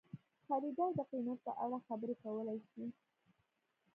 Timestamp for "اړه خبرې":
1.63-2.15